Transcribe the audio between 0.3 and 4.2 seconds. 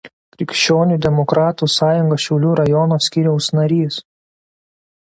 Krikščionių demokratų sąjungos Šiaulių rajono skyriaus narys.